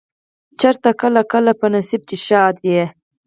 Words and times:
چرته 0.59 0.89
کله 1.01 1.21
کله 1.31 1.51
په 1.59 1.67
نصيب 1.73 2.01
چې 2.09 2.15
ښادي 2.25 2.75